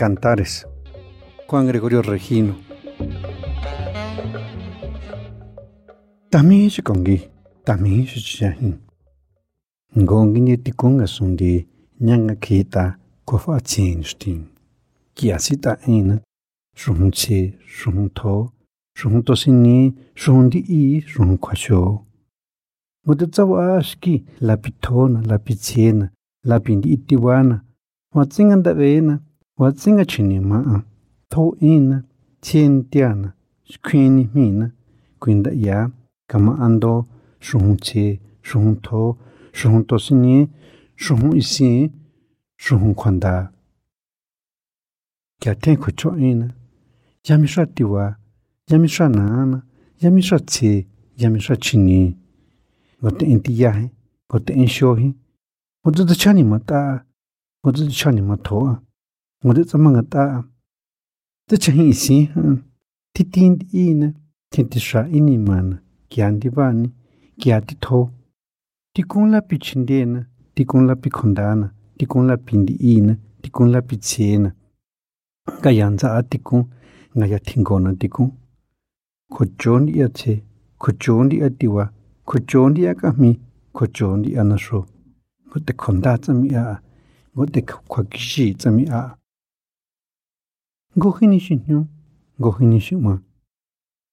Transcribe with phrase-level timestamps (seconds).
[0.00, 0.64] Cantares,
[1.46, 2.54] Juan Gregorio Regino.
[6.30, 7.28] Tamii shi kongi,
[7.64, 8.74] tamii shi chiyahin.
[9.98, 11.66] Ngongi nye tikonga sundi
[12.00, 14.44] nyanga kita kofa chen shtin.
[15.14, 16.20] Kiasita ena,
[16.74, 18.52] shung che, shung to,
[18.96, 22.06] shung to sini, shung di i, shung kwa sho.
[23.06, 26.10] Ngoda tsawa ashki lapi tona, lapi chena,
[26.44, 27.60] lapi ndi itiwana,
[28.14, 29.20] wa tsingan da vena,
[29.60, 30.86] 我真个去你妈啊！
[31.28, 32.04] 头一呢，
[32.40, 33.34] 前点呢，
[33.82, 34.72] 看你面呢，
[35.18, 35.92] 看得呀，
[36.26, 37.04] 干嘛按到
[37.40, 39.18] 上车、上头、
[39.52, 40.48] 上多少年、
[40.96, 41.90] 上一些、
[42.56, 43.52] 上宽大。
[45.38, 46.52] 家庭可做一呢，
[47.24, 48.16] 也没说地话，
[48.68, 49.64] 也没说难呢，
[49.98, 50.86] 也没说吃，
[51.16, 52.16] 也没说去你。
[53.00, 53.90] 我的印第安，
[54.28, 55.14] 我的印小黑，
[55.82, 57.04] 我这是瞧你们大，
[57.60, 58.82] 我这是瞧你们头啊。
[59.42, 60.50] 我的这么个大，
[61.46, 62.28] 这真一心，
[63.14, 64.12] 滴滴滴呢，
[64.50, 66.92] 天地啥一尼嘛呢，干的吧呢，
[67.38, 68.10] 干的头，
[68.92, 74.52] 滴公拉比亲的呢，滴公拉比空大呢，滴公拉比的一呢，滴公拉比切呢，
[75.62, 76.68] 个样子啊滴公，
[77.14, 78.36] 我要听过呢滴公，
[79.30, 80.42] 可中的要切，
[80.76, 81.90] 可中的要地哇，
[82.26, 83.40] 可中的要干咪，
[83.72, 84.86] 可中的要那说，
[85.52, 86.82] 我的空大怎么样？
[87.32, 89.16] 我的快去怎么样？
[90.98, 91.86] 고히니시 뉴
[92.40, 93.20] 고히니시 마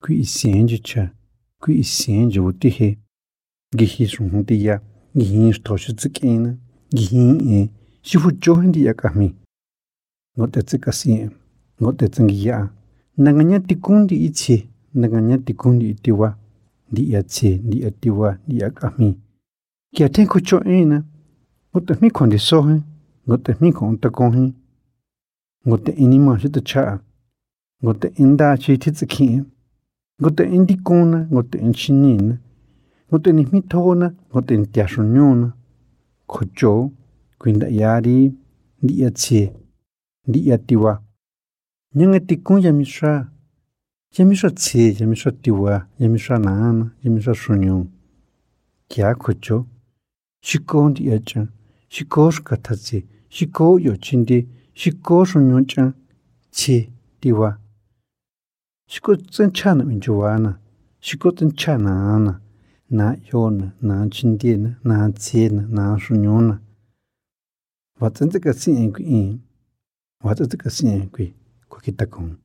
[0.00, 1.12] 그이센지 차
[1.60, 2.96] 그이센지 오티헤
[3.76, 4.80] 기히스훈디야
[5.16, 6.56] 기히스토시츠케나
[6.94, 7.68] 기히에
[8.02, 9.34] 시후 조헨디야 까미
[10.36, 11.28] 노테츠카시
[11.80, 12.74] 노테츠기야
[13.16, 16.36] 나가냐 티군디 이치 나가냐 티군디 이티와
[16.94, 19.26] 디야치 디야티와 디야까미
[19.96, 21.04] kia tenku cho ena,
[21.72, 22.82] ngota mi kondi sohe,
[23.26, 24.52] ngota mi konta kohe,
[25.66, 27.00] gote ini ma shi ta cha.
[27.82, 29.42] Gote inda chi ti tsi ki.
[30.22, 32.38] Gote indi ko na gote in chi ni na.
[33.10, 35.52] Gote ni mi tho na gote in tia shu nyu na.
[36.26, 36.92] Ko cho
[37.38, 38.32] kuin da ya ri
[38.80, 39.50] di ya chi
[40.26, 41.02] di ya ti wa.
[41.94, 43.26] Nyang e ti ko ya mi sha.
[44.16, 47.10] Ya mi sha chi ya mi sha ti wa ya mi sha na na ya
[47.10, 47.90] mi sha shu nyu.
[48.88, 49.66] Kya ko cho?
[50.40, 51.46] Shi ko di ya cha.
[51.88, 53.04] Shi ko shi ka ta chi.
[53.28, 54.46] Shi ko yo chin di.
[54.76, 55.94] shikko shunyon chan
[56.52, 56.90] chi
[57.22, 57.56] diwa.
[58.88, 60.58] Shikko tsan chana minchuwa na,
[61.00, 62.40] shikko tsan chana na,
[62.90, 66.58] na yo na, na chindi na, na tsi na, na shunyon na.
[68.00, 69.40] Watsan tsaka sin en kui in,
[70.22, 71.32] watsan tsaka sin en kui
[71.70, 72.36] kukita kong.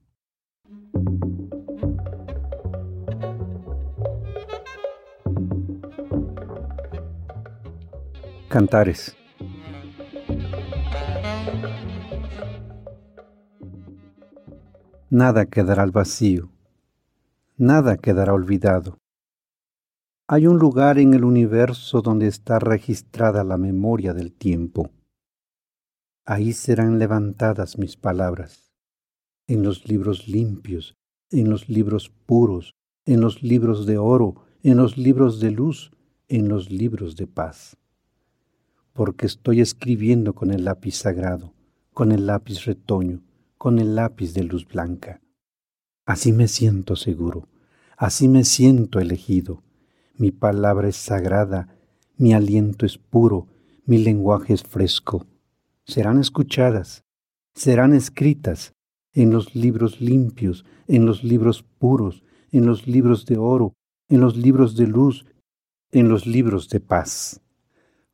[8.50, 9.21] Cantares
[15.14, 16.54] Nada quedará al vacío,
[17.58, 18.98] nada quedará olvidado.
[20.26, 24.90] Hay un lugar en el universo donde está registrada la memoria del tiempo.
[26.26, 28.72] Ahí serán levantadas mis palabras,
[29.48, 30.96] en los libros limpios,
[31.30, 32.74] en los libros puros,
[33.06, 35.92] en los libros de oro, en los libros de luz,
[36.30, 37.76] en los libros de paz.
[38.94, 41.54] Porque estoy escribiendo con el lápiz sagrado,
[41.94, 43.22] con el lápiz retoño,
[43.62, 45.22] con el lápiz de luz blanca.
[46.08, 47.48] Así me siento seguro,
[47.96, 49.62] así me siento elegido.
[50.16, 51.68] Mi palabra es sagrada,
[52.18, 53.50] mi aliento es puro,
[53.86, 55.28] mi lenguaje es fresco.
[55.86, 57.04] Serán escuchadas,
[57.54, 58.74] serán escritas
[59.14, 63.76] en los libros limpios, en los libros puros, en los libros de oro,
[64.10, 65.28] en los libros de luz,
[65.92, 67.42] en los libros de paz.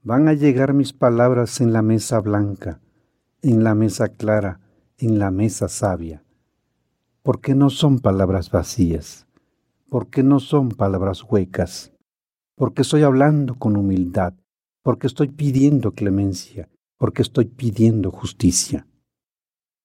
[0.04, 2.82] Van a llegar mis palabras en la mesa blanca,
[3.42, 4.67] en la mesa clara,
[5.00, 6.24] en la mesa sabia.
[7.22, 9.28] Porque no son palabras vacías,
[9.90, 11.94] porque no son palabras huecas,
[12.56, 14.34] porque estoy hablando con humildad,
[14.82, 18.88] porque estoy pidiendo clemencia, porque estoy pidiendo justicia.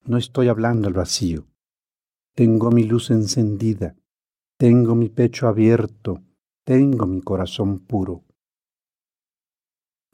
[0.04, 1.46] No estoy hablando al vacío.
[2.34, 3.94] Tengo mi luz encendida,
[4.56, 6.22] tengo mi pecho abierto,
[6.64, 8.24] tengo mi corazón puro.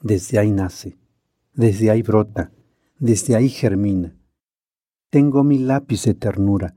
[0.01, 0.97] Desde ahí nace,
[1.53, 2.51] desde ahí brota,
[2.99, 4.18] desde ahí germina.
[5.11, 6.75] Tengo mi lápiz de ternura,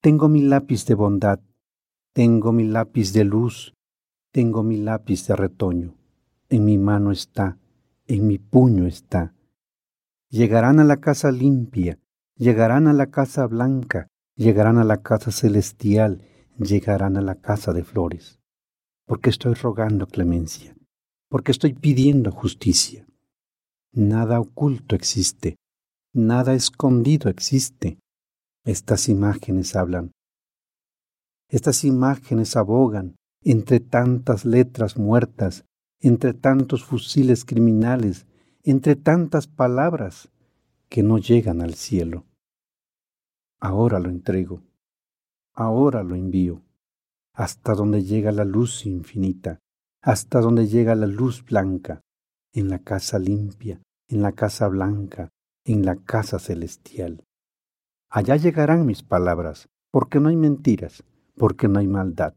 [0.00, 1.38] tengo mi lápiz de bondad,
[2.12, 3.74] tengo mi lápiz de luz,
[4.32, 5.94] tengo mi lápiz de retoño.
[6.48, 7.58] En mi mano está,
[8.08, 9.36] en mi puño está.
[10.30, 12.00] Llegarán a la casa limpia,
[12.34, 16.24] llegarán a la casa blanca, llegarán a la casa celestial,
[16.58, 18.40] llegarán a la casa de flores.
[19.06, 20.74] Porque estoy rogando clemencia,
[21.28, 23.06] porque estoy pidiendo justicia.
[23.92, 25.59] Nada oculto existe,
[26.12, 27.98] nada escondido existe.
[28.64, 30.12] Estas imágenes hablan.
[31.48, 35.64] Estas imágenes abogan entre tantas letras muertas,
[36.00, 38.26] entre tantos fusiles criminales,
[38.62, 40.30] entre tantas palabras
[40.88, 42.26] que no llegan al cielo.
[43.60, 44.62] Ahora lo entrego,
[45.54, 46.62] ahora lo envío,
[47.34, 49.58] hasta donde llega la luz infinita,
[50.02, 52.02] hasta donde llega la luz blanca,
[52.52, 55.30] en la casa limpia, en la casa blanca,
[55.72, 57.24] en la casa celestial.
[58.08, 61.04] Allá llegarán mis palabras, porque no hay mentiras,
[61.36, 62.34] porque no hay maldad,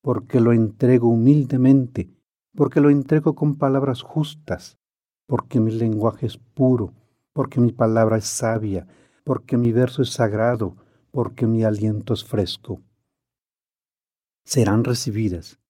[0.00, 2.10] porque lo entrego humildemente,
[2.56, 4.78] porque lo entrego con palabras justas,
[5.26, 6.92] porque mi lenguaje es puro,
[7.32, 8.86] porque mi palabra es sabia,
[9.24, 10.76] porque mi verso es sagrado,
[11.12, 12.82] porque mi aliento es fresco.
[14.44, 15.60] Serán recibidas,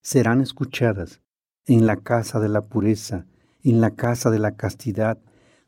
[0.00, 1.20] serán escuchadas
[1.66, 3.26] en la casa de la pureza,
[3.62, 5.18] en la casa de la castidad,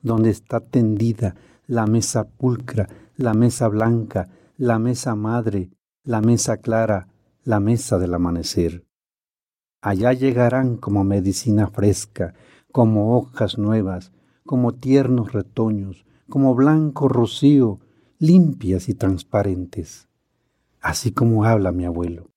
[0.04, 1.34] donde está tendida
[1.66, 5.70] la mesa pulcra, la mesa blanca, la mesa madre,
[6.04, 7.08] la mesa clara,
[7.42, 8.84] la mesa del amanecer.
[9.80, 12.34] Allá llegarán como medicina fresca,
[12.70, 14.12] como hojas nuevas,
[14.44, 17.80] como tiernos retoños, como blanco rocío,
[18.18, 20.08] limpias y transparentes.
[20.80, 22.28] Así como habla mi abuelo,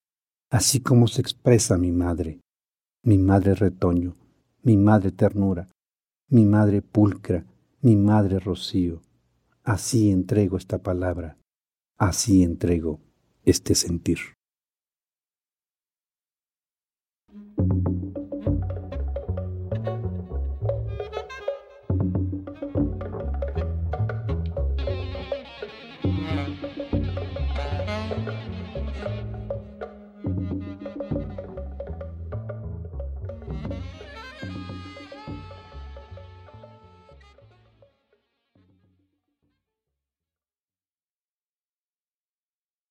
[0.49, 2.39] así como se expresa mi madre,
[3.03, 4.15] mi madre retoño,
[4.63, 5.67] mi madre ternura,
[6.29, 7.45] mi madre pulcra,
[7.87, 9.01] mi madre rocío.
[9.63, 11.37] Así entrego esta palabra,
[11.97, 12.99] así entrego
[13.45, 14.17] este sentir.